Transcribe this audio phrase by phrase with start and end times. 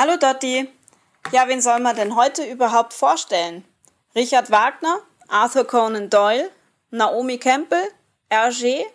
[0.00, 0.66] Hallo Dotti.
[1.30, 3.66] Ja, wen soll man denn heute überhaupt vorstellen?
[4.14, 5.00] Richard Wagner?
[5.28, 6.48] Arthur Conan Doyle?
[6.90, 7.86] Naomi Campbell?
[8.30, 8.86] Hergé?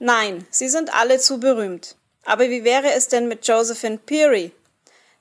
[0.00, 1.94] Nein, sie sind alle zu berühmt.
[2.24, 4.50] Aber wie wäre es denn mit Josephine Peary?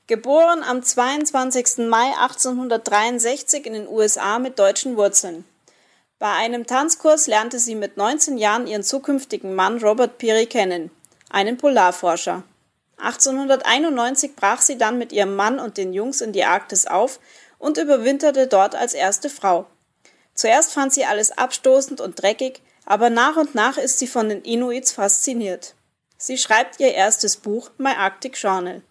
[0.08, 1.88] Geboren am 22.
[1.88, 5.46] Mai 1863 in den USA mit deutschen Wurzeln.
[6.18, 10.90] Bei einem Tanzkurs lernte sie mit 19 Jahren ihren zukünftigen Mann Robert Peary kennen,
[11.30, 12.42] einen Polarforscher.
[13.02, 17.20] 1891 brach sie dann mit ihrem Mann und den Jungs in die Arktis auf
[17.58, 19.66] und überwinterte dort als erste Frau.
[20.34, 24.42] Zuerst fand sie alles abstoßend und dreckig, aber nach und nach ist sie von den
[24.42, 25.76] Inuits fasziniert.
[26.18, 28.82] Sie schreibt ihr erstes Buch My Arctic Journal.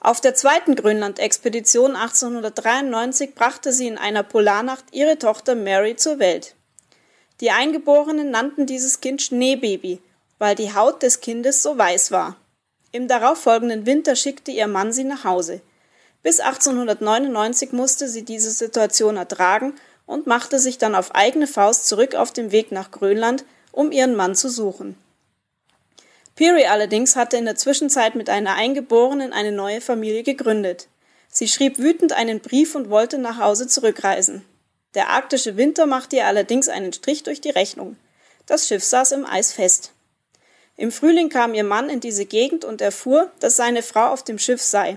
[0.00, 6.54] Auf der zweiten Grönland-Expedition 1893 brachte sie in einer Polarnacht ihre Tochter Mary zur Welt.
[7.40, 10.00] Die Eingeborenen nannten dieses Kind Schneebaby,
[10.38, 12.36] weil die Haut des Kindes so weiß war.
[12.90, 15.60] Im darauffolgenden Winter schickte ihr Mann sie nach Hause.
[16.22, 19.74] Bis 1899 musste sie diese Situation ertragen
[20.06, 24.16] und machte sich dann auf eigene Faust zurück auf dem Weg nach Grönland, um ihren
[24.16, 24.96] Mann zu suchen.
[26.34, 30.88] Peary allerdings hatte in der Zwischenzeit mit einer Eingeborenen eine neue Familie gegründet.
[31.28, 34.44] Sie schrieb wütend einen Brief und wollte nach Hause zurückreisen.
[34.94, 37.96] Der arktische Winter machte ihr allerdings einen Strich durch die Rechnung.
[38.46, 39.92] Das Schiff saß im Eis fest.
[40.78, 44.38] Im Frühling kam ihr Mann in diese Gegend und erfuhr, dass seine Frau auf dem
[44.38, 44.96] Schiff sei.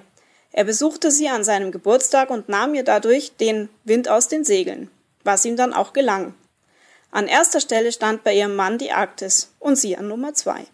[0.52, 4.92] Er besuchte sie an seinem Geburtstag und nahm ihr dadurch den Wind aus den Segeln,
[5.24, 6.36] was ihm dann auch gelang.
[7.10, 10.68] An erster Stelle stand bei ihrem Mann die Arktis und sie an Nummer zwei.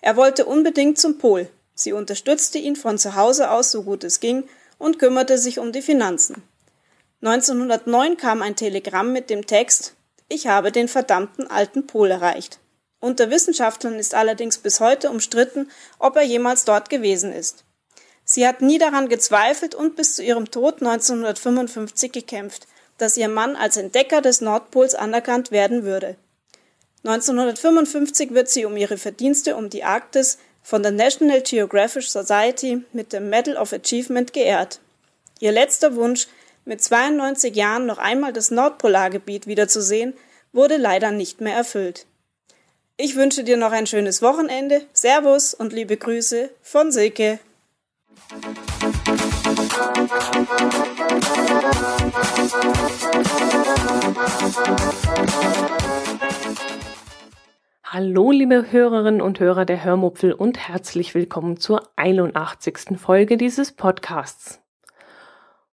[0.00, 1.46] Er wollte unbedingt zum Pol.
[1.74, 4.44] Sie unterstützte ihn von zu Hause aus so gut es ging
[4.78, 6.42] und kümmerte sich um die Finanzen.
[7.20, 9.96] 1909 kam ein Telegramm mit dem Text
[10.28, 12.58] Ich habe den verdammten alten Pol erreicht.
[13.00, 17.64] Unter Wissenschaftlern ist allerdings bis heute umstritten, ob er jemals dort gewesen ist.
[18.24, 22.68] Sie hat nie daran gezweifelt und bis zu ihrem Tod 1955 gekämpft,
[22.98, 26.16] dass ihr Mann als Entdecker des Nordpols anerkannt werden würde.
[27.04, 33.14] 1955 wird sie um ihre Verdienste um die Arktis von der National Geographic Society mit
[33.14, 34.80] dem Medal of Achievement geehrt.
[35.40, 36.28] Ihr letzter Wunsch,
[36.66, 40.12] mit 92 Jahren noch einmal das Nordpolargebiet wiederzusehen,
[40.52, 42.06] wurde leider nicht mehr erfüllt.
[43.02, 44.82] Ich wünsche dir noch ein schönes Wochenende.
[44.92, 47.38] Servus und liebe Grüße von Silke.
[57.84, 62.98] Hallo, liebe Hörerinnen und Hörer der Hörmupfel und herzlich willkommen zur 81.
[62.98, 64.60] Folge dieses Podcasts.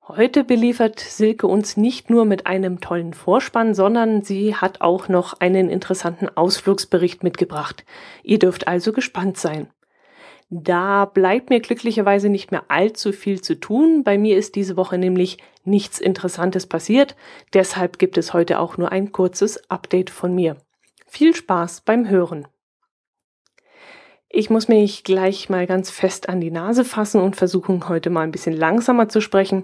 [0.10, 5.34] Heute beliefert Silke uns nicht nur mit einem tollen Vorspann, sondern sie hat auch noch
[5.42, 7.84] einen interessanten Ausflugsbericht mitgebracht.
[8.24, 9.68] Ihr dürft also gespannt sein.
[10.50, 14.06] Da bleibt mir glücklicherweise nicht mehr allzu viel zu tun.
[14.06, 17.18] Bei mir ist diese Woche nämlich nichts Interessantes passiert.
[17.54, 20.56] Deshalb gibt es heute auch nur ein kurzes Update von mir.
[21.06, 22.48] Viel Spaß beim Hören.
[24.30, 28.22] Ich muss mich gleich mal ganz fest an die Nase fassen und versuchen, heute mal
[28.22, 29.64] ein bisschen langsamer zu sprechen.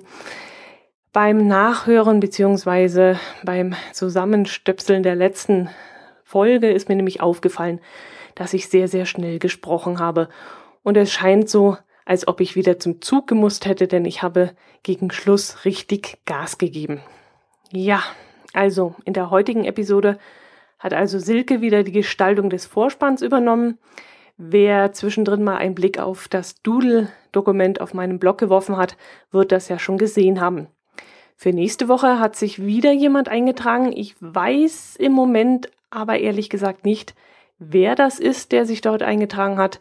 [1.11, 5.69] Beim Nachhören beziehungsweise beim Zusammenstöpseln der letzten
[6.23, 7.81] Folge ist mir nämlich aufgefallen,
[8.35, 10.29] dass ich sehr, sehr schnell gesprochen habe.
[10.81, 14.55] Und es scheint so, als ob ich wieder zum Zug gemusst hätte, denn ich habe
[14.81, 17.01] gegen Schluss richtig Gas gegeben.
[17.71, 18.01] Ja,
[18.53, 20.17] also in der heutigen Episode
[20.79, 23.77] hat also Silke wieder die Gestaltung des Vorspanns übernommen.
[24.37, 28.97] Wer zwischendrin mal einen Blick auf das Doodle-Dokument auf meinem Blog geworfen hat,
[29.31, 30.67] wird das ja schon gesehen haben.
[31.35, 33.91] Für nächste Woche hat sich wieder jemand eingetragen.
[33.91, 37.13] Ich weiß im Moment aber ehrlich gesagt nicht,
[37.59, 39.79] wer das ist, der sich dort eingetragen hat.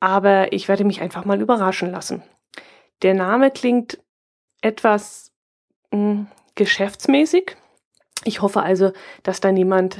[0.00, 2.22] Aber ich werde mich einfach mal überraschen lassen.
[3.02, 3.98] Der Name klingt
[4.60, 5.32] etwas
[5.90, 7.56] mh, hm, geschäftsmäßig.
[8.24, 8.92] Ich hoffe also,
[9.22, 9.98] dass da niemand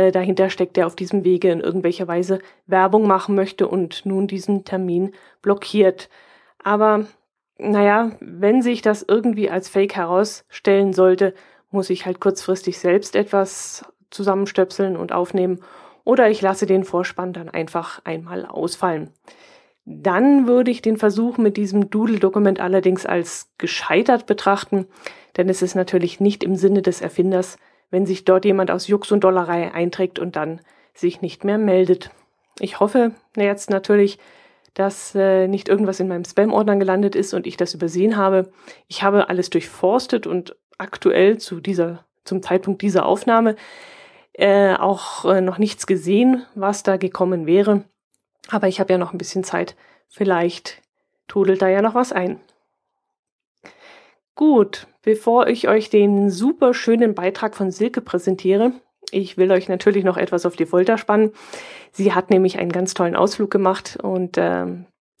[0.00, 4.26] äh, dahinter steckt, der auf diesem Wege in irgendwelcher Weise Werbung machen möchte und nun
[4.26, 5.12] diesen Termin
[5.42, 6.08] blockiert.
[6.62, 7.06] Aber
[7.58, 11.34] naja, wenn sich das irgendwie als Fake herausstellen sollte,
[11.70, 15.60] muss ich halt kurzfristig selbst etwas zusammenstöpseln und aufnehmen
[16.04, 19.10] oder ich lasse den Vorspann dann einfach einmal ausfallen.
[19.84, 24.86] Dann würde ich den Versuch mit diesem Doodle-Dokument allerdings als gescheitert betrachten,
[25.36, 27.58] denn es ist natürlich nicht im Sinne des Erfinders,
[27.90, 30.60] wenn sich dort jemand aus Jux und Dollerei einträgt und dann
[30.94, 32.10] sich nicht mehr meldet.
[32.58, 34.18] Ich hoffe jetzt natürlich,
[34.74, 38.52] dass äh, nicht irgendwas in meinem Spam-Ordner gelandet ist und ich das übersehen habe.
[38.86, 43.56] Ich habe alles durchforstet und aktuell zu dieser, zum Zeitpunkt dieser Aufnahme
[44.32, 47.84] äh, auch äh, noch nichts gesehen, was da gekommen wäre.
[48.48, 49.76] Aber ich habe ja noch ein bisschen Zeit.
[50.08, 50.82] Vielleicht
[51.28, 52.40] trudelt da ja noch was ein.
[54.40, 58.72] Gut, bevor ich euch den super schönen Beitrag von Silke präsentiere,
[59.10, 61.32] ich will euch natürlich noch etwas auf die Folter spannen.
[61.92, 64.64] Sie hat nämlich einen ganz tollen Ausflug gemacht und äh,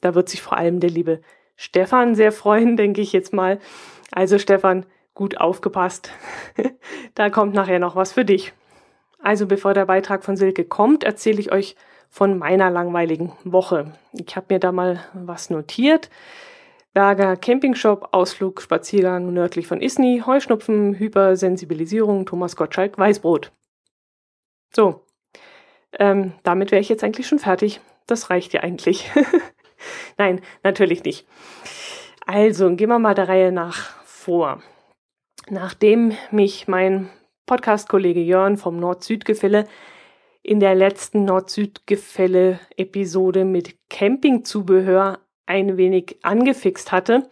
[0.00, 1.20] da wird sich vor allem der liebe
[1.54, 3.58] Stefan sehr freuen, denke ich jetzt mal.
[4.10, 6.10] Also Stefan, gut aufgepasst.
[7.14, 8.54] da kommt nachher noch was für dich.
[9.22, 11.76] Also bevor der Beitrag von Silke kommt, erzähle ich euch
[12.08, 13.92] von meiner langweiligen Woche.
[14.14, 16.08] Ich habe mir da mal was notiert.
[16.92, 23.52] Berger Campingshop, Ausflug, Spaziergang nördlich von Isny, Heuschnupfen, Hypersensibilisierung, Thomas Gottschalk, Weißbrot.
[24.74, 25.04] So,
[25.98, 27.80] ähm, damit wäre ich jetzt eigentlich schon fertig.
[28.06, 29.10] Das reicht ja eigentlich.
[30.18, 31.26] Nein, natürlich nicht.
[32.26, 34.62] Also, gehen wir mal der Reihe nach vor.
[35.48, 37.10] Nachdem mich mein
[37.46, 39.66] Podcast-Kollege Jörn vom Nord-Süd-Gefälle
[40.42, 45.18] in der letzten Nord-Süd-Gefälle-Episode mit Campingzubehör
[45.50, 47.28] ein wenig angefixt hatte,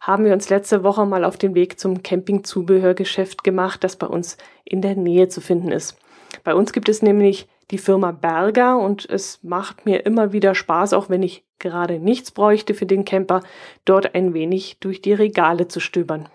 [0.00, 4.38] haben wir uns letzte Woche mal auf den Weg zum Campingzubehörgeschäft gemacht, das bei uns
[4.64, 5.96] in der Nähe zu finden ist.
[6.42, 10.94] Bei uns gibt es nämlich die Firma Berger und es macht mir immer wieder Spaß,
[10.94, 13.42] auch wenn ich gerade nichts bräuchte für den Camper,
[13.84, 16.28] dort ein wenig durch die Regale zu stöbern.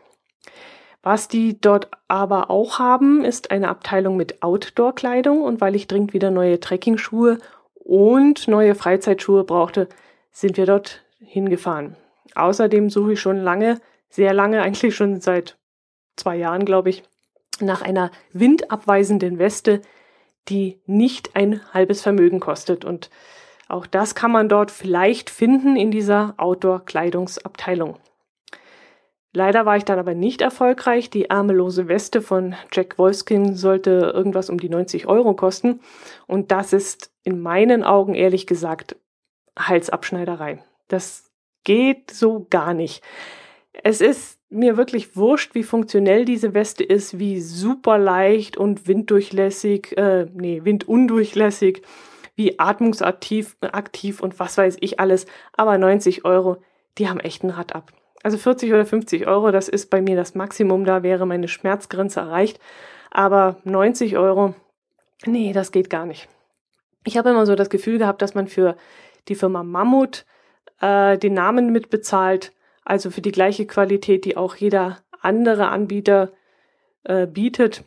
[1.04, 6.14] Was die dort aber auch haben, ist eine Abteilung mit Outdoor-Kleidung und weil ich dringend
[6.14, 7.40] wieder neue Trekkingschuhe
[7.74, 9.90] und neue Freizeitschuhe brauchte,
[10.32, 11.96] sind wir dort hingefahren.
[12.36, 13.80] Außerdem suche ich schon lange,
[14.10, 15.58] sehr lange, eigentlich schon seit
[16.16, 17.04] zwei Jahren, glaube ich,
[17.60, 19.82] nach einer windabweisenden Weste,
[20.50, 22.86] die nicht ein halbes Vermögen kostet.
[22.86, 23.10] Und
[23.68, 27.98] auch das kann man dort vielleicht finden in dieser Outdoor-Kleidungsabteilung.
[29.34, 31.10] Leider war ich dann aber nicht erfolgreich.
[31.10, 35.82] Die ärmellose Weste von Jack Wolfskin sollte irgendwas um die 90 Euro kosten.
[36.26, 38.96] Und das ist in meinen Augen ehrlich gesagt
[39.60, 40.64] Halsabschneiderei.
[40.88, 41.32] Das
[41.64, 43.04] geht so gar nicht.
[43.84, 49.98] Es ist mir wirklich wurscht, wie funktionell diese Weste ist, wie super leicht und winddurchlässig,
[49.98, 51.82] äh, nee, windundurchlässig,
[52.36, 55.26] wie atmungsaktiv aktiv und was weiß ich alles.
[55.54, 56.58] Aber 90 Euro,
[56.98, 57.92] die haben echt ein Rad ab.
[58.24, 62.22] Also 40 oder 50 Euro, das ist bei mir das Maximum, da wäre meine Schmerzgrenze
[62.22, 62.60] erreicht.
[63.12, 64.56] Aber 90 Euro,
[65.26, 66.28] nee, das geht gar nicht.
[67.06, 68.78] Ich habe immer so das Gefühl gehabt, dass man für
[69.28, 70.26] die Firma Mammut
[70.82, 76.32] äh, den Namen mitbezahlt, also für die gleiche Qualität, die auch jeder andere Anbieter
[77.04, 77.84] äh, bietet,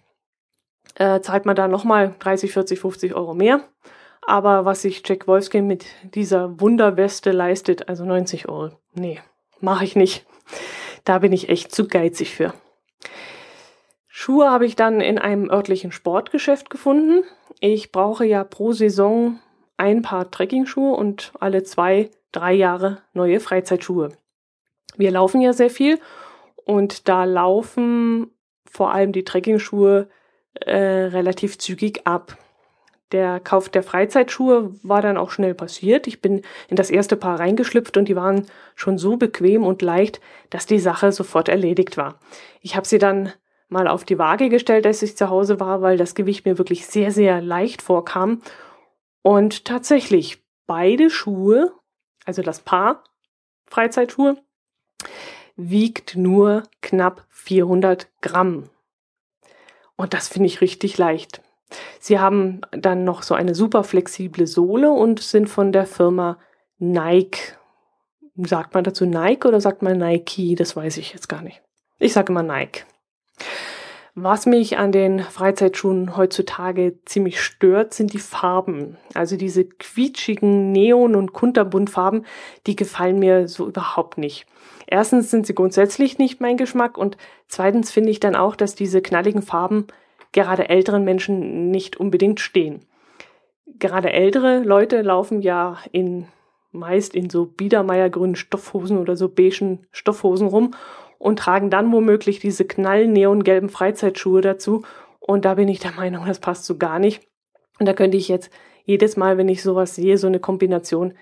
[0.96, 3.62] äh, zahlt man da nochmal 30, 40, 50 Euro mehr.
[4.26, 9.20] Aber was sich Jack Wolfskin mit dieser Wunderweste leistet, also 90 Euro, nee,
[9.60, 10.26] mache ich nicht.
[11.04, 12.52] Da bin ich echt zu geizig für.
[14.08, 17.24] Schuhe habe ich dann in einem örtlichen Sportgeschäft gefunden.
[17.60, 19.38] Ich brauche ja pro Saison
[19.76, 24.10] ein Paar Trekkingschuhe und alle zwei drei Jahre neue Freizeitschuhe.
[24.96, 26.00] Wir laufen ja sehr viel
[26.64, 28.30] und da laufen
[28.70, 30.08] vor allem die Trekkingschuhe
[30.54, 32.36] äh, relativ zügig ab.
[33.12, 36.06] Der Kauf der Freizeitschuhe war dann auch schnell passiert.
[36.06, 38.44] Ich bin in das erste Paar reingeschlüpft und die waren
[38.74, 40.20] schon so bequem und leicht,
[40.50, 42.18] dass die Sache sofort erledigt war.
[42.60, 43.32] Ich habe sie dann
[43.68, 46.86] mal auf die Waage gestellt, als ich zu Hause war, weil das Gewicht mir wirklich
[46.86, 48.42] sehr, sehr leicht vorkam.
[49.22, 51.72] Und tatsächlich, beide Schuhe
[52.28, 53.02] also das Paar
[53.66, 54.36] Freizeitschuhe,
[55.56, 58.68] wiegt nur knapp 400 Gramm.
[59.96, 61.42] Und das finde ich richtig leicht.
[61.98, 66.38] Sie haben dann noch so eine super flexible Sohle und sind von der Firma
[66.78, 67.54] Nike.
[68.36, 70.54] Sagt man dazu Nike oder sagt man Nike?
[70.54, 71.62] Das weiß ich jetzt gar nicht.
[71.98, 72.84] Ich sage immer Nike.
[74.20, 78.96] Was mich an den Freizeitschuhen heutzutage ziemlich stört, sind die Farben.
[79.14, 82.26] Also diese quietschigen Neon- und Kunterbuntfarben,
[82.66, 84.46] die gefallen mir so überhaupt nicht.
[84.88, 89.02] Erstens sind sie grundsätzlich nicht mein Geschmack und zweitens finde ich dann auch, dass diese
[89.02, 89.86] knalligen Farben
[90.32, 92.80] gerade älteren Menschen nicht unbedingt stehen.
[93.78, 96.26] Gerade ältere Leute laufen ja in
[96.72, 100.72] meist in so biedermeiergrünen Stoffhosen oder so beigen Stoffhosen rum
[101.18, 104.84] und tragen dann womöglich diese knallneongelben Freizeitschuhe dazu.
[105.20, 107.22] Und da bin ich der Meinung, das passt so gar nicht.
[107.78, 108.50] Und da könnte ich jetzt
[108.84, 111.14] jedes Mal, wenn ich sowas sehe, so eine Kombination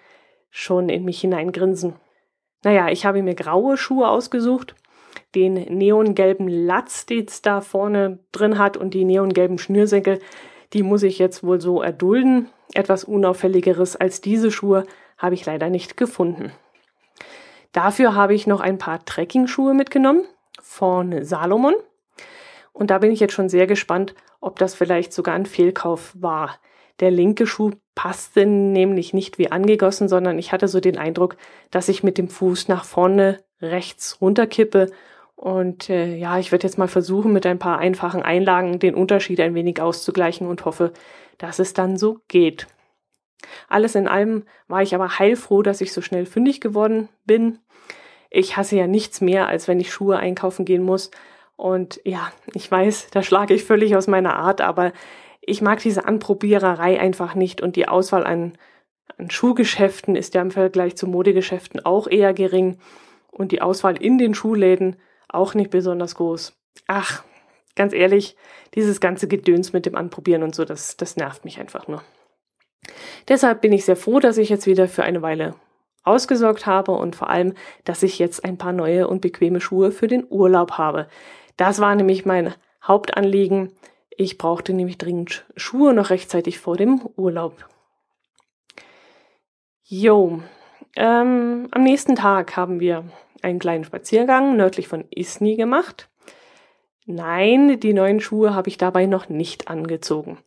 [0.50, 1.94] schon in mich hineingrinsen.
[2.62, 4.74] Naja, ich habe mir graue Schuhe ausgesucht,
[5.34, 10.20] den neongelben Latz, den es da vorne drin hat und die neongelben Schnürsenkel,
[10.72, 12.48] die muss ich jetzt wohl so erdulden.
[12.74, 14.84] Etwas unauffälligeres als diese Schuhe
[15.18, 16.52] habe ich leider nicht gefunden.
[17.72, 20.24] Dafür habe ich noch ein paar Trekkingschuhe mitgenommen
[20.62, 21.74] von Salomon.
[22.72, 26.58] Und da bin ich jetzt schon sehr gespannt, ob das vielleicht sogar ein Fehlkauf war.
[27.00, 31.36] Der linke Schuh passte nämlich nicht wie angegossen, sondern ich hatte so den Eindruck,
[31.70, 34.90] dass ich mit dem Fuß nach vorne rechts runterkippe
[35.34, 39.40] Und äh, ja, ich werde jetzt mal versuchen, mit ein paar einfachen Einlagen den Unterschied
[39.40, 40.92] ein wenig auszugleichen und hoffe,
[41.38, 42.66] dass es dann so geht.
[43.68, 47.58] Alles in allem war ich aber heilfroh, dass ich so schnell fündig geworden bin.
[48.30, 51.10] Ich hasse ja nichts mehr, als wenn ich Schuhe einkaufen gehen muss.
[51.56, 54.92] Und ja, ich weiß, da schlage ich völlig aus meiner Art, aber
[55.40, 58.58] ich mag diese Anprobiererei einfach nicht und die Auswahl an,
[59.16, 62.78] an Schuhgeschäften ist ja im Vergleich zu Modegeschäften auch eher gering
[63.30, 64.96] und die Auswahl in den Schuhläden
[65.28, 66.52] auch nicht besonders groß.
[66.88, 67.22] Ach,
[67.74, 68.36] ganz ehrlich,
[68.74, 72.02] dieses ganze Gedöns mit dem Anprobieren und so, das, das nervt mich einfach nur.
[73.28, 75.54] Deshalb bin ich sehr froh, dass ich jetzt wieder für eine Weile
[76.04, 77.54] ausgesorgt habe und vor allem,
[77.84, 81.08] dass ich jetzt ein paar neue und bequeme Schuhe für den Urlaub habe.
[81.56, 83.72] Das war nämlich mein Hauptanliegen.
[84.10, 87.68] Ich brauchte nämlich dringend Schuhe noch rechtzeitig vor dem Urlaub.
[89.84, 90.40] Jo,
[90.96, 93.04] ähm, am nächsten Tag haben wir
[93.42, 96.08] einen kleinen Spaziergang nördlich von Isny gemacht.
[97.04, 100.38] Nein, die neuen Schuhe habe ich dabei noch nicht angezogen.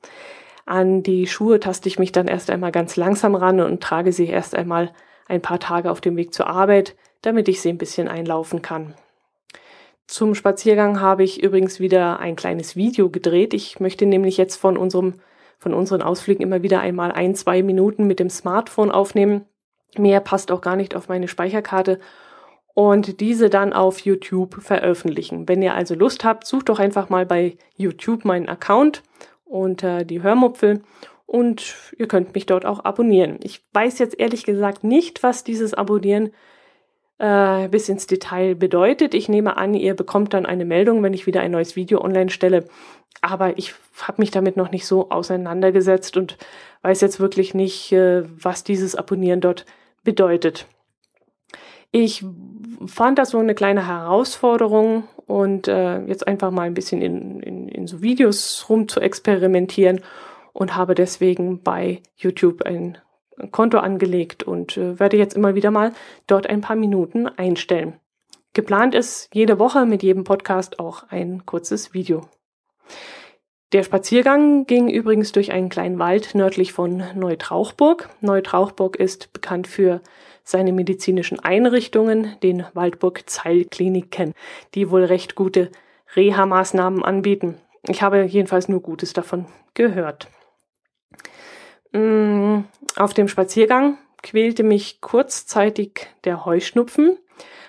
[0.70, 4.28] An die Schuhe taste ich mich dann erst einmal ganz langsam ran und trage sie
[4.28, 4.92] erst einmal
[5.28, 8.94] ein paar Tage auf dem Weg zur Arbeit, damit ich sie ein bisschen einlaufen kann.
[10.06, 13.56] Zum Spaziergang habe ich übrigens wieder ein kleines Video gedreht.
[13.56, 15.16] Ich möchte nämlich jetzt von unserem,
[15.58, 19.46] von unseren Ausflügen immer wieder einmal ein, zwei Minuten mit dem Smartphone aufnehmen.
[19.98, 22.00] Mehr passt auch gar nicht auf meine Speicherkarte
[22.76, 25.50] und diese dann auf YouTube veröffentlichen.
[25.50, 29.02] Wenn ihr also Lust habt, sucht doch einfach mal bei YouTube meinen Account
[29.50, 30.84] unter die Hörmupfel
[31.26, 33.40] und ihr könnt mich dort auch abonnieren.
[33.44, 36.32] Ich weiß jetzt ehrlich gesagt nicht, was dieses Abonnieren
[37.18, 39.14] äh, bis ins Detail bedeutet.
[39.14, 42.30] Ich nehme an, ihr bekommt dann eine Meldung, wenn ich wieder ein neues Video online
[42.30, 42.66] stelle.
[43.22, 46.38] Aber ich habe mich damit noch nicht so auseinandergesetzt und
[46.84, 49.66] weiß jetzt wirklich nicht, äh, was dieses Abonnieren dort
[50.04, 50.68] bedeutet.
[51.92, 52.24] Ich
[52.86, 57.68] fand das so eine kleine Herausforderung und äh, jetzt einfach mal ein bisschen in, in,
[57.68, 60.02] in so Videos rum zu experimentieren
[60.54, 62.98] und habe deswegen bei YouTube ein
[63.52, 65.94] Konto angelegt und äh, werde jetzt immer wieder mal
[66.28, 68.00] dort ein paar Minuten einstellen.
[68.54, 72.28] Geplant ist jede Woche mit jedem Podcast auch ein kurzes Video.
[73.72, 78.10] Der Spaziergang ging übrigens durch einen kleinen Wald nördlich von Neutrauchburg.
[78.20, 80.02] Neutrauchburg ist bekannt für
[80.50, 84.34] seine medizinischen Einrichtungen, den Waldburg Zeilkliniken,
[84.74, 85.70] die wohl recht gute
[86.16, 87.60] Reha-Maßnahmen anbieten.
[87.88, 90.28] Ich habe jedenfalls nur Gutes davon gehört.
[91.92, 92.62] Mm,
[92.96, 97.18] auf dem Spaziergang quälte mich kurzzeitig der Heuschnupfen.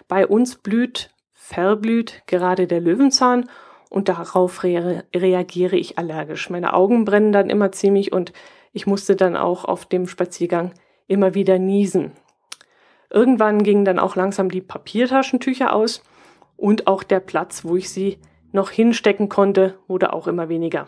[0.08, 3.50] Bei uns blüht, verblüht gerade der Löwenzahn
[3.90, 6.48] und darauf re reagiere ich allergisch.
[6.48, 8.32] Meine Augen brennen dann immer ziemlich und
[8.72, 10.72] ich musste dann auch auf dem Spaziergang
[11.08, 12.12] immer wieder niesen.
[13.10, 16.02] Irgendwann gingen dann auch langsam die Papiertaschentücher aus
[16.56, 18.18] und auch der Platz, wo ich sie
[18.52, 20.86] noch hinstecken konnte, wurde auch immer weniger.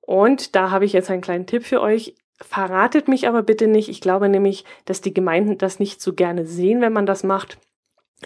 [0.00, 2.14] Und da habe ich jetzt einen kleinen Tipp für euch.
[2.40, 3.88] Verratet mich aber bitte nicht.
[3.88, 7.58] Ich glaube nämlich, dass die Gemeinden das nicht so gerne sehen, wenn man das macht.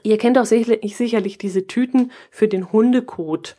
[0.02, 3.56] Ihr kennt auch sicherlich, diese Tüten für den Hundekot.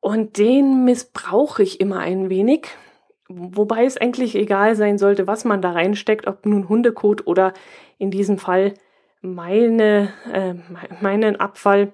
[0.00, 2.68] Und den missbrauche ich immer ein wenig.
[3.28, 7.54] Wobei es eigentlich egal sein sollte, was man da reinsteckt, ob nun Hundekot oder
[7.98, 8.74] in diesem Fall
[9.22, 10.54] meine, äh,
[11.00, 11.92] meinen Abfall.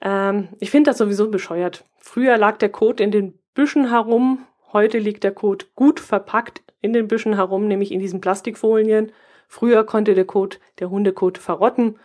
[0.00, 1.84] Ähm, ich finde das sowieso bescheuert.
[1.98, 6.92] Früher lag der Kot in den Büschen herum, heute liegt der Kot gut verpackt in
[6.92, 9.12] den Büschen herum, nämlich in diesen Plastikfolien.
[9.48, 11.98] Früher konnte der Kot, der Hundekot verrotten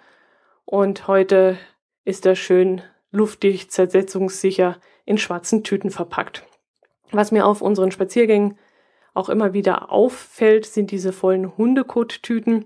[0.65, 1.57] und heute
[2.03, 2.81] ist er schön
[3.11, 6.43] luftdicht, zersetzungssicher in schwarzen Tüten verpackt.
[7.13, 8.57] Was mir auf unseren Spaziergängen
[9.13, 12.65] auch immer wieder auffällt, sind diese vollen Hundekottüten.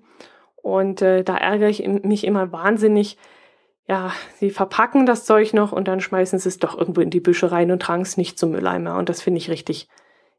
[0.55, 3.17] Und äh, da ärgere ich mich immer wahnsinnig.
[3.87, 7.21] Ja, sie verpacken das Zeug noch und dann schmeißen sie es doch irgendwo in die
[7.21, 8.97] Büsche rein und tragen es nicht zum Mülleimer.
[8.97, 9.87] Und das finde ich richtig,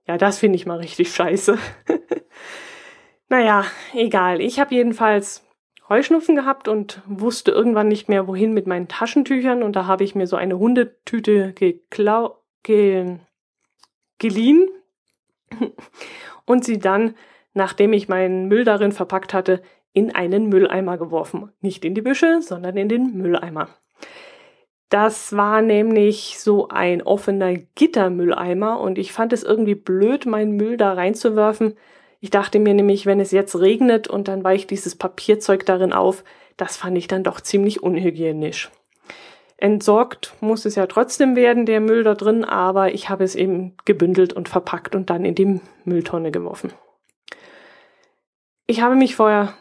[0.06, 1.58] ja, das finde ich mal richtig scheiße.
[3.28, 4.40] naja, egal.
[4.40, 5.46] Ich habe jedenfalls
[5.88, 9.62] Heuschnupfen gehabt und wusste irgendwann nicht mehr, wohin mit meinen Taschentüchern.
[9.62, 13.18] Und da habe ich mir so eine Hundetüte geklau ge
[14.18, 14.68] geliehen
[16.44, 17.14] und sie dann,
[17.54, 21.50] nachdem ich meinen Müll darin verpackt hatte, in einen Mülleimer geworfen.
[21.60, 23.68] Nicht in die Büsche, sondern in den Mülleimer.
[24.90, 30.78] Das war nämlich so ein offener Gittermülleimer und ich fand es irgendwie blöd, meinen Müll
[30.78, 31.74] da reinzuwerfen.
[32.20, 36.24] Ich dachte mir nämlich, wenn es jetzt regnet und dann weicht dieses Papierzeug darin auf,
[36.56, 38.70] das fand ich dann doch ziemlich unhygienisch.
[39.60, 43.74] Entsorgt muss es ja trotzdem werden, der Müll da drin, aber ich habe es eben
[43.84, 46.72] gebündelt und verpackt und dann in die Mülltonne geworfen.
[48.68, 49.52] Ich habe mich vor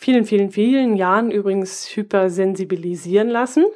[0.00, 3.66] vielen, vielen, vielen Jahren übrigens hypersensibilisieren lassen.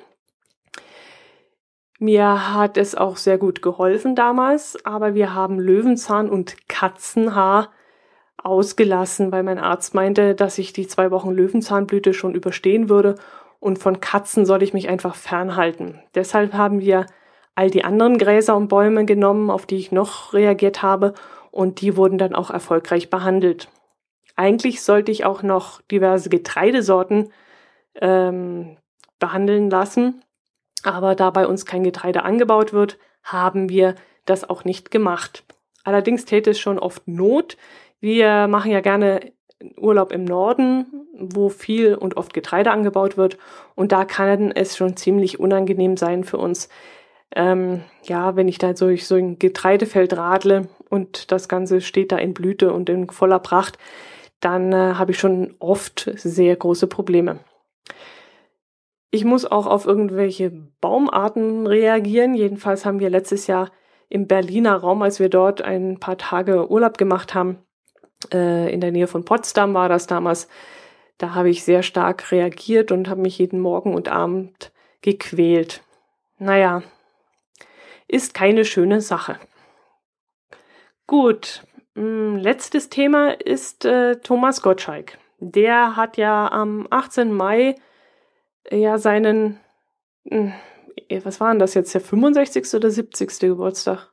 [1.99, 7.73] Mir hat es auch sehr gut geholfen damals, aber wir haben Löwenzahn und Katzenhaar
[8.43, 13.17] ausgelassen, weil mein Arzt meinte, dass ich die zwei Wochen Löwenzahnblüte schon überstehen würde
[13.61, 16.01] und von Katzen soll ich mich einfach fernhalten.
[16.15, 17.07] Deshalb haben wir
[17.55, 21.15] all die anderen Gräser und Bäume genommen, auf die ich noch reagiert habe,
[21.51, 23.69] und die wurden dann auch erfolgreich behandelt.
[24.37, 27.33] Eigentlich sollte ich auch noch diverse Getreidesorten
[28.01, 28.77] ähm,
[29.19, 30.23] behandeln lassen,
[30.85, 35.43] aber da bei uns kein Getreide angebaut wird, haben wir das auch nicht gemacht.
[35.83, 37.57] Allerdings täte es schon oft Not.
[37.99, 39.33] Wir machen ja gerne
[39.77, 40.87] Urlaub im Norden,
[41.19, 43.39] wo viel und oft Getreide angebaut wird.
[43.75, 46.69] Und da kann es schon ziemlich unangenehm sein für uns.
[47.35, 52.17] Ähm, ja, wenn ich da durch so ein Getreidefeld radle und das Ganze steht da
[52.17, 53.79] in Blüte und in voller Pracht,
[54.41, 57.41] dann äh, habe ich schon oft sehr große Probleme.
[59.11, 60.51] Ich muss auch auf irgendwelche
[60.81, 62.35] Baumarten reagieren.
[62.35, 63.71] Jedenfalls haben wir letztes Jahr
[64.09, 67.59] im Berliner Raum, als wir dort ein paar Tage Urlaub gemacht haben,
[68.33, 70.49] äh, in der Nähe von Potsdam war das damals,
[71.19, 74.73] da habe ich sehr stark reagiert und habe mich jeden Morgen und Abend
[75.03, 75.83] gequält.
[76.39, 76.83] Naja,
[78.07, 79.39] ist keine schöne Sache.
[81.07, 81.63] Gut,
[81.95, 85.19] mh, hm, letztes Thema ist äh, Thomas Gottschalk.
[85.41, 87.33] Der hat ja am 18.
[87.33, 87.77] Mai
[88.65, 89.61] äh, ja seinen,
[90.25, 90.53] mh,
[91.11, 92.75] hm, was war denn das jetzt, der 65.
[92.75, 93.39] oder 70.
[93.41, 94.13] Geburtstag?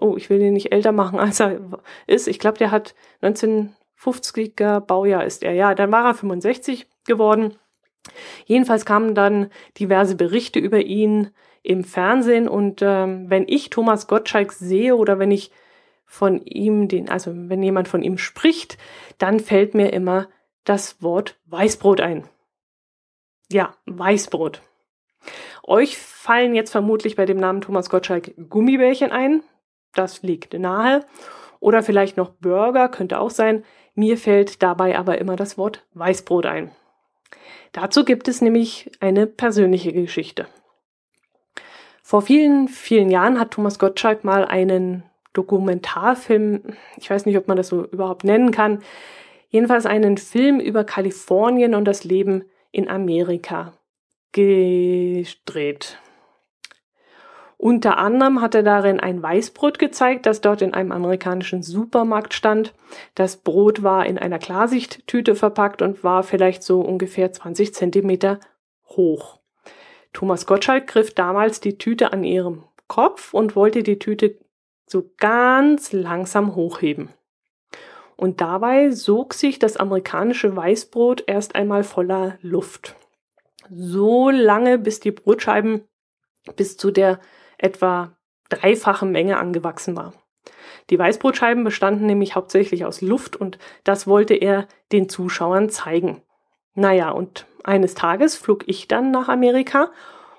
[0.00, 1.60] Oh, ich will ihn nicht älter machen, als er
[2.06, 2.28] ist.
[2.28, 5.52] Ich glaube, der hat 1950er Baujahr ist er.
[5.52, 7.56] Ja, dann war er 65 geworden.
[8.46, 11.30] Jedenfalls kamen dann diverse Berichte über ihn
[11.62, 15.50] im Fernsehen und ähm, wenn ich Thomas Gottschalk sehe oder wenn ich
[16.06, 18.78] von ihm den, also wenn jemand von ihm spricht,
[19.18, 20.28] dann fällt mir immer
[20.64, 22.24] das Wort Weißbrot ein.
[23.50, 24.62] Ja, Weißbrot.
[25.64, 29.42] Euch fallen jetzt vermutlich bei dem Namen Thomas Gottschalk Gummibärchen ein.
[29.94, 31.04] Das liegt nahe.
[31.60, 33.64] Oder vielleicht noch Burger, könnte auch sein.
[33.94, 36.70] Mir fällt dabei aber immer das Wort Weißbrot ein.
[37.72, 40.46] Dazu gibt es nämlich eine persönliche Geschichte.
[42.02, 45.02] Vor vielen, vielen Jahren hat Thomas Gottschalk mal einen
[45.34, 46.62] Dokumentarfilm,
[46.96, 48.82] ich weiß nicht, ob man das so überhaupt nennen kann,
[49.50, 53.74] jedenfalls einen Film über Kalifornien und das Leben in Amerika
[54.32, 55.98] gedreht.
[57.60, 62.72] Unter anderem hat er darin ein Weißbrot gezeigt, das dort in einem amerikanischen Supermarkt stand.
[63.16, 68.38] Das Brot war in einer Klarsichttüte verpackt und war vielleicht so ungefähr 20 Zentimeter
[68.86, 69.40] hoch.
[70.12, 74.38] Thomas Gottschalk griff damals die Tüte an ihrem Kopf und wollte die Tüte
[74.86, 77.10] so ganz langsam hochheben.
[78.16, 82.94] Und dabei sog sich das amerikanische Weißbrot erst einmal voller Luft.
[83.68, 85.82] So lange, bis die Brotscheiben
[86.56, 87.20] bis zu der
[87.58, 88.12] etwa
[88.48, 90.14] dreifache Menge angewachsen war.
[90.90, 96.22] Die Weißbrotscheiben bestanden nämlich hauptsächlich aus Luft und das wollte er den Zuschauern zeigen.
[96.74, 99.90] Naja, und eines Tages flog ich dann nach Amerika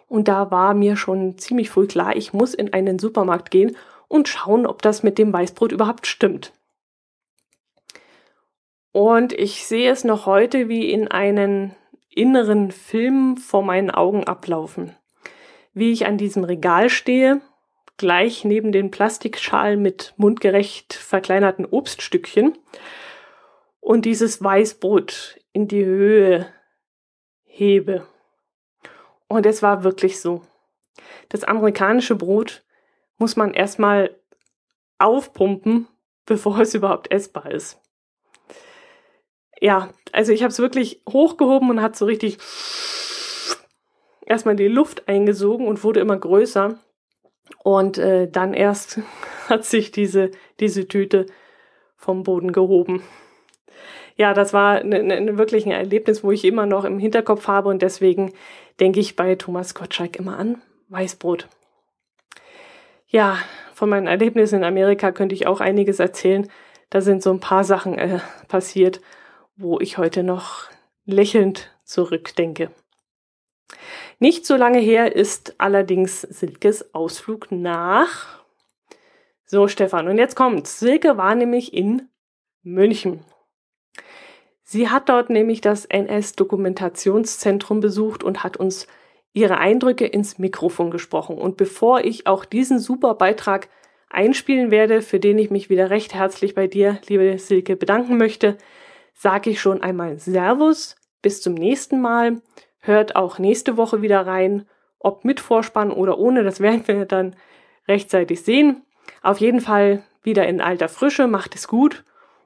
[0.08, 3.78] und da war mir schon ziemlich früh klar, ich muss in einen Supermarkt gehen
[4.08, 6.52] und schauen, ob das mit dem Weißbrot überhaupt stimmt.
[8.92, 11.76] Und ich sehe es noch heute wie in einen
[12.10, 14.96] inneren Film vor meinen Augen ablaufen
[15.74, 17.42] wie ich an diesem Regal stehe,
[17.98, 22.58] gleich neben den Plastikschalen mit mundgerecht verkleinerten Obststückchen
[23.80, 26.48] und dieses Weißbrot in die Höhe
[27.44, 28.08] hebe.
[29.28, 30.42] Und es war wirklich so.
[31.30, 32.64] Das amerikanische Brot
[33.18, 34.16] muss man erstmal
[34.98, 35.88] aufpumpen,
[36.26, 37.80] bevor es überhaupt essbar ist.
[39.62, 42.38] Ja, also ich habe es wirklich hochgehoben und hat so richtig
[44.30, 46.80] erstmal die Luft eingesogen und wurde immer größer.
[47.64, 49.02] Und äh, dann erst
[49.50, 51.26] hat sich diese, diese Tüte
[51.98, 53.04] vom Boden gehoben.
[54.16, 57.70] Ja, das war ne, ne, wirklich ein Erlebnis, wo ich immer noch im Hinterkopf habe
[57.70, 58.34] und deswegen
[58.80, 61.48] denke ich bei Thomas Gottschalk immer an Weißbrot.
[63.08, 63.38] Ja,
[63.74, 66.50] von meinen Erlebnissen in Amerika könnte ich auch einiges erzählen.
[66.90, 69.02] Da sind so ein paar Sachen äh, passiert,
[69.56, 70.66] wo ich heute noch
[71.06, 72.72] lächelnd zurückdenke.
[74.20, 78.44] Nicht so lange her ist allerdings Silkes Ausflug nach.
[79.46, 80.80] So, Stefan, und jetzt kommt's.
[80.80, 82.10] Silke war nämlich in
[82.62, 83.22] München.
[84.62, 88.88] Sie hat dort nämlich das NS-Dokumentationszentrum besucht und hat uns
[89.34, 91.38] ihre Eindrücke ins Mikrofon gesprochen.
[91.38, 93.70] Und bevor ich auch diesen super Beitrag
[94.10, 98.58] einspielen werde, für den ich mich wieder recht herzlich bei dir, liebe Silke, bedanken möchte,
[99.14, 102.42] sage ich schon einmal Servus, bis zum nächsten Mal.
[102.80, 104.68] Hört auch nächste Woche wieder rein
[105.00, 107.36] Ob mit Vorspann oder ohne, das werden wir dann
[107.88, 108.84] rechtzeitig sehen.
[109.22, 112.04] Auf jeden Fall wieder in alter Frische, macht es gut.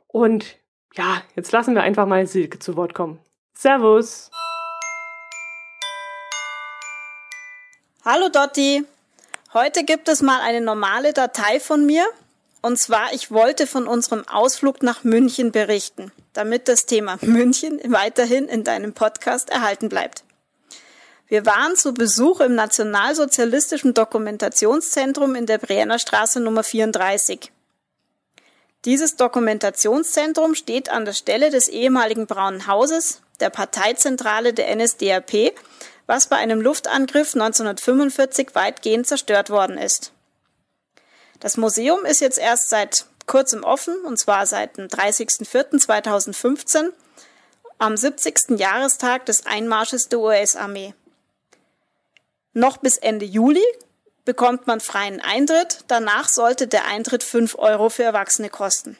[0.07, 0.57] Und
[0.93, 3.19] ja, jetzt lassen wir einfach mal Silke zu Wort kommen.
[3.53, 4.29] Servus!
[8.05, 8.83] Hallo Dotti!
[9.53, 12.05] Heute gibt es mal eine normale Datei von mir.
[12.63, 18.47] Und zwar, ich wollte von unserem Ausflug nach München berichten, damit das Thema München weiterhin
[18.47, 20.23] in deinem Podcast erhalten bleibt.
[21.27, 27.51] Wir waren zu Besuch im Nationalsozialistischen Dokumentationszentrum in der Brienner Straße Nummer 34.
[28.85, 35.53] Dieses Dokumentationszentrum steht an der Stelle des ehemaligen Braunen Hauses, der Parteizentrale der NSDAP,
[36.05, 40.13] was bei einem Luftangriff 1945 weitgehend zerstört worden ist.
[41.43, 46.93] Das Museum ist jetzt erst seit kurzem offen, und zwar seit dem 30.04.2015,
[47.79, 48.57] am 70.
[48.57, 50.93] Jahrestag des Einmarsches der US-Armee.
[52.53, 53.65] Noch bis Ende Juli
[54.23, 55.83] bekommt man freien Eintritt.
[55.89, 58.95] Danach sollte der Eintritt 5 Euro für Erwachsene kosten.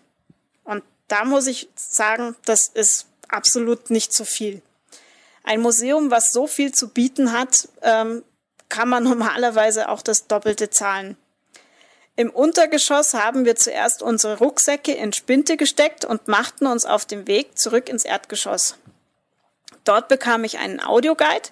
[0.65, 4.61] Und da muss ich sagen, das ist absolut nicht zu viel.
[5.45, 8.21] Ein Museum, was so viel zu bieten hat, ähm,
[8.67, 11.15] kann man normalerweise auch das Doppelte zahlen.
[12.15, 17.25] Im Untergeschoss haben wir zuerst unsere Rucksäcke in Spinte gesteckt und machten uns auf dem
[17.25, 18.75] Weg zurück ins Erdgeschoss.
[19.83, 21.49] Dort bekam ich einen Audioguide,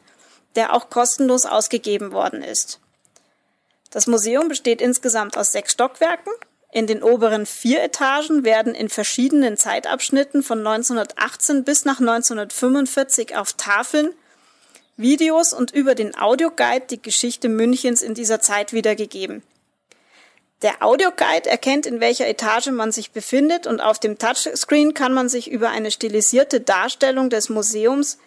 [0.55, 2.79] der auch kostenlos ausgegeben worden ist.
[3.89, 6.31] Das Museum besteht insgesamt aus sechs Stockwerken.
[6.71, 13.53] In den oberen vier Etagen werden in verschiedenen Zeitabschnitten von 1918 bis nach 1945 auf
[13.53, 14.13] Tafeln
[14.95, 19.41] Videos und über den Audioguide die Geschichte Münchens in dieser Zeit wiedergegeben.
[20.61, 25.27] Der Audioguide erkennt, in welcher Etage man sich befindet und auf dem Touchscreen kann man
[25.27, 28.19] sich über eine stilisierte Darstellung des Museums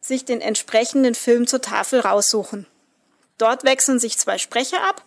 [0.00, 2.66] sich den entsprechenden Film zur Tafel raussuchen.
[3.38, 5.02] Dort wechseln sich zwei Sprecher ab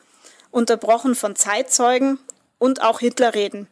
[0.52, 2.18] unterbrochen von Zeitzeugen
[2.60, 3.68] und auch Hitlerreden.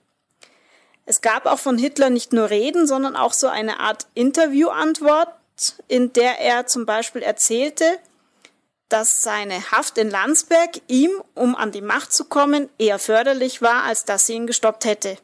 [1.06, 5.30] Es gab auch von Hitler nicht nur Reden, sondern auch so eine Art Interviewantwort,
[5.88, 7.86] in der er zum Beispiel erzählte,
[8.94, 13.84] dass seine Haft in Landsberg ihm, um an die Macht zu kommen, eher förderlich war,
[13.86, 15.18] als dass sie ihn gestoppt hätte.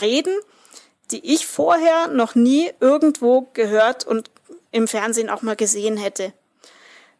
[0.00, 0.34] Reden,
[1.10, 4.30] die ich vorher noch nie irgendwo gehört und
[4.70, 6.32] im Fernsehen auch mal gesehen hätte.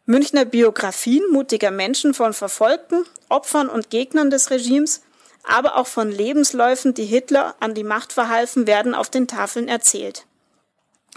[0.05, 5.03] Münchner Biografien mutiger Menschen von Verfolgten, Opfern und Gegnern des Regimes,
[5.43, 10.25] aber auch von Lebensläufen, die Hitler an die Macht verhalfen, werden auf den Tafeln erzählt.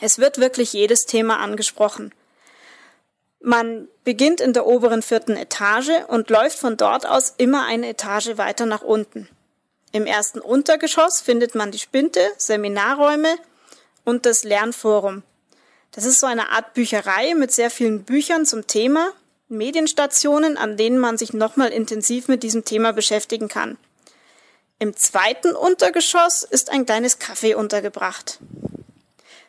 [0.03, 2.13] Es wird wirklich jedes Thema angesprochen.
[3.41, 8.37] Man beginnt in der oberen vierten Etage und läuft von dort aus immer eine Etage
[8.37, 9.29] weiter nach unten.
[9.93, 13.37] Im ersten Untergeschoss findet man die Spinte, Seminarräume
[14.05, 15.23] und das Lernforum.
[15.93, 19.13] Das ist so eine Art Bücherei mit sehr vielen Büchern zum Thema,
[19.49, 23.79] Medienstationen, an denen man sich nochmal intensiv mit diesem Thema beschäftigen kann.
[24.79, 28.39] Im zweiten Untergeschoss ist ein kleines Café untergebracht.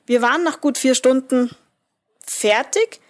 [0.06, 1.56] Wir waren nach gut vier Stunden
[2.26, 3.02] fertig,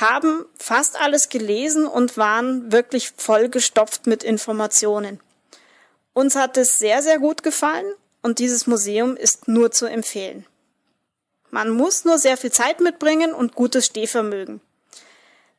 [0.00, 5.20] haben fast alles gelesen und waren wirklich vollgestopft mit Informationen.
[6.12, 7.86] Uns hat es sehr, sehr gut gefallen
[8.22, 10.46] und dieses Museum ist nur zu empfehlen.
[11.50, 14.60] Man muss nur sehr viel Zeit mitbringen und gutes Stehvermögen.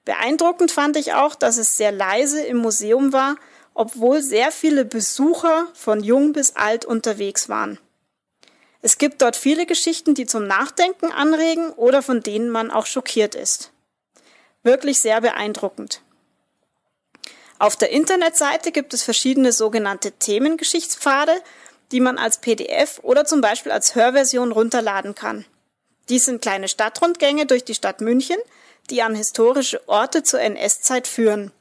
[0.04, 3.38] Beeindruckend fand ich auch, dass es sehr leise im Museum war,
[3.74, 7.80] obwohl sehr viele Besucher von jung bis alt unterwegs waren.
[8.82, 13.34] Es gibt dort viele Geschichten, die zum Nachdenken anregen oder von denen man auch schockiert
[13.34, 13.72] ist.
[14.66, 16.02] Wirklich sehr beeindruckend.
[17.60, 21.40] Auf der Internetseite gibt es verschiedene sogenannte Themengeschichtspfade,
[21.92, 25.46] die man als PDF oder zum Beispiel als Hörversion runterladen kann.
[26.10, 28.38] Dies sind kleine Stadtrundgänge durch die Stadt München,
[28.90, 31.52] die an historische Orte zur NS-Zeit führen.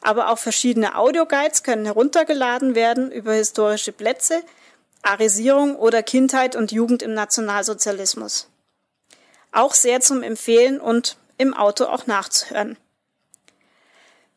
[0.00, 4.42] Aber auch verschiedene Audioguides können heruntergeladen werden über historische Plätze,
[5.02, 8.48] Arisierung oder Kindheit und Jugend im Nationalsozialismus.
[9.52, 12.78] Auch sehr zum Empfehlen und im Auto auch nachzuhören.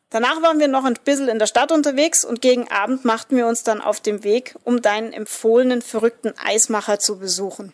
[0.09, 3.47] Danach waren wir noch ein bisschen in der Stadt unterwegs und gegen Abend machten wir
[3.47, 7.73] uns dann auf dem Weg, um deinen empfohlenen verrückten Eismacher zu besuchen.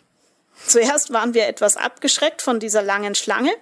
[0.66, 3.52] Zuerst waren wir etwas abgeschreckt von dieser langen Schlange,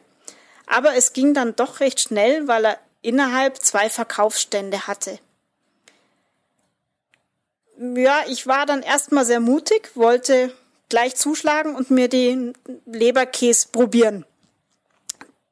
[0.66, 5.18] aber es ging dann doch recht schnell, weil er innerhalb zwei Verkaufsstände hatte.
[7.78, 10.52] Ja, ich war dann erstmal sehr mutig, wollte
[10.90, 12.52] gleich zuschlagen und mir den
[12.84, 14.26] Leberkäse probieren.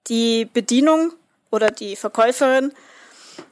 [0.08, 1.12] Die Bedienung
[1.50, 2.72] oder die Verkäuferin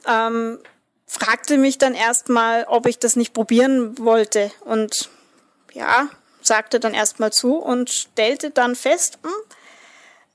[0.07, 0.59] ähm,
[1.05, 4.51] fragte mich dann erstmal, ob ich das nicht probieren wollte.
[4.61, 5.09] Und
[5.73, 6.09] ja,
[6.41, 9.31] sagte dann erstmal zu und stellte dann fest, hm,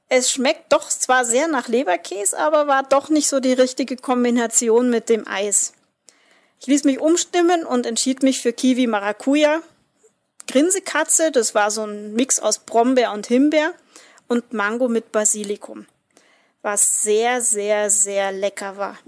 [0.08, 4.90] Es schmeckt doch zwar sehr nach Leberkäse, aber war doch nicht so die richtige Kombination
[4.90, 5.72] mit dem Eis.
[6.60, 9.62] Ich ließ mich umstimmen und entschied mich für Kiwi Maracuja.
[10.46, 13.72] Grinsekatze, das war so ein Mix aus Brombeer und Himbeer
[14.28, 15.86] und Mango mit Basilikum,
[16.62, 18.98] was sehr, sehr, sehr lecker war.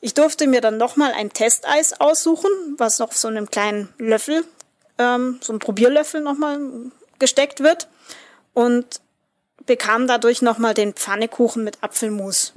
[0.00, 4.44] Ich durfte mir dann nochmal ein Testeis aussuchen, was noch auf so einem kleinen Löffel,
[4.98, 6.60] ähm, so ein Probierlöffel nochmal
[7.18, 7.88] gesteckt wird
[8.52, 9.00] und
[9.64, 12.52] bekam dadurch nochmal den Pfannekuchen mit Apfelmus.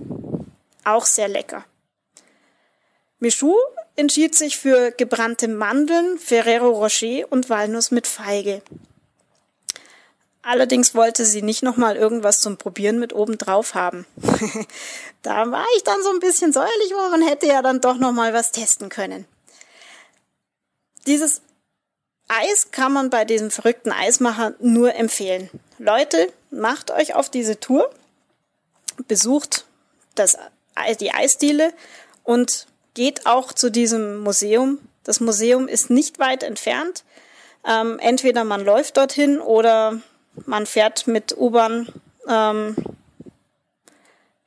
[0.84, 1.64] Auch sehr lecker.
[3.20, 3.56] Michou
[3.96, 8.62] entschied sich für gebrannte Mandeln, Ferrero Rocher und Walnuss mit Feige.
[10.50, 14.06] Allerdings wollte sie nicht nochmal irgendwas zum Probieren mit oben drauf haben.
[15.22, 18.54] da war ich dann so ein bisschen säuerlich, man hätte ja dann doch nochmal was
[18.54, 19.26] testen können.
[21.06, 21.42] Dieses
[22.30, 25.50] Eis kann man bei diesem verrückten Eismacher nur empfehlen.
[25.80, 27.94] Leute, macht euch auf diese Tour,
[29.06, 29.66] besucht
[30.16, 30.38] das,
[31.02, 31.74] die Eisdiele
[32.24, 34.80] und geht auch zu diesem Museum.
[35.04, 37.04] Das Museum ist nicht weit entfernt.
[37.68, 40.02] Ähm, entweder man läuft dorthin oder
[40.46, 41.88] man fährt mit U-Bahn.
[42.28, 42.76] Ähm,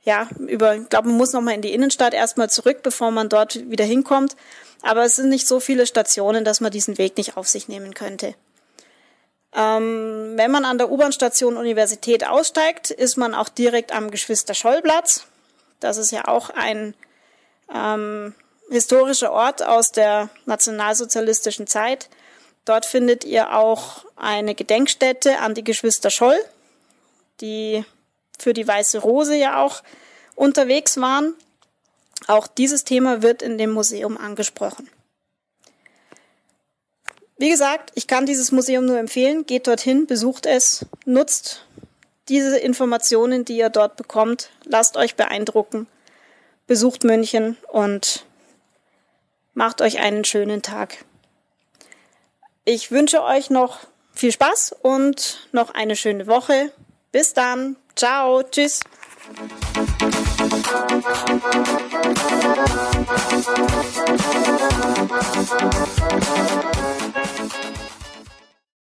[0.03, 3.71] ja, über, ich glaube, man muss nochmal in die Innenstadt erstmal zurück, bevor man dort
[3.71, 4.37] wieder hinkommt.
[4.83, 7.95] Aber es sind nicht so viele Stationen, dass man diesen Weg nicht auf sich nehmen
[7.95, 8.35] könnte.
[9.55, 15.27] Ähm, wenn man an der U-Bahn-Station Universität aussteigt, ist man auch direkt am Geschwister-Scholl-Platz.
[15.81, 16.95] Das ist ja auch ein
[17.75, 18.35] ähm,
[18.71, 22.09] historischer Ort aus der nationalsozialistischen Zeit.
[22.65, 26.39] Dort findet ihr auch eine Gedenkstätte an die Geschwister Scholl,
[27.41, 27.85] die
[28.39, 29.83] für die Weiße Rose ja auch
[30.35, 31.35] unterwegs waren.
[32.27, 34.89] Auch dieses Thema wird in dem Museum angesprochen.
[37.39, 39.47] Wie gesagt, ich kann dieses Museum nur empfehlen.
[39.47, 41.65] Geht dorthin, besucht es, nutzt
[42.29, 44.51] diese Informationen, die ihr dort bekommt.
[44.65, 45.87] Lasst euch beeindrucken
[46.71, 48.25] besucht München und
[49.55, 51.05] macht euch einen schönen Tag.
[52.65, 53.81] Ich wünsche euch noch
[54.13, 56.73] viel Spaß und noch eine schöne Woche.
[57.13, 57.77] Bis dann.
[57.97, 58.43] Ciao.
[58.43, 58.81] Tschüss.